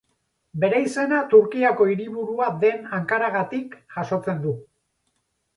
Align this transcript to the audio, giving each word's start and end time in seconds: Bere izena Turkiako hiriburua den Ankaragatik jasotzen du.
Bere 0.61 0.79
izena 0.85 1.19
Turkiako 1.33 1.87
hiriburua 1.91 2.49
den 2.65 2.87
Ankaragatik 3.01 3.79
jasotzen 3.99 4.43
du. 4.49 4.59